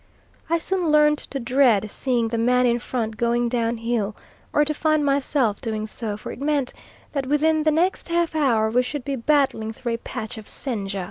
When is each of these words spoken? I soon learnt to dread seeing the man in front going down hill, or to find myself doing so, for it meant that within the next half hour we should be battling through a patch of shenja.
I 0.49 0.57
soon 0.57 0.89
learnt 0.89 1.19
to 1.29 1.39
dread 1.39 1.91
seeing 1.91 2.29
the 2.29 2.39
man 2.39 2.65
in 2.65 2.79
front 2.79 3.17
going 3.17 3.49
down 3.49 3.77
hill, 3.77 4.15
or 4.51 4.65
to 4.65 4.73
find 4.73 5.05
myself 5.05 5.61
doing 5.61 5.85
so, 5.85 6.17
for 6.17 6.31
it 6.31 6.41
meant 6.41 6.73
that 7.11 7.27
within 7.27 7.61
the 7.61 7.69
next 7.71 8.09
half 8.09 8.33
hour 8.35 8.71
we 8.71 8.81
should 8.81 9.05
be 9.05 9.15
battling 9.15 9.73
through 9.73 9.93
a 9.93 9.97
patch 9.99 10.39
of 10.39 10.47
shenja. 10.47 10.99